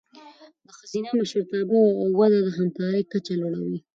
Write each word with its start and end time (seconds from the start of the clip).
د 0.65 0.67
ښځینه 0.79 1.09
مشرتابه 1.19 1.77
وده 2.17 2.39
د 2.45 2.47
همکارۍ 2.57 3.03
کچه 3.11 3.33
لوړوي. 3.41 3.79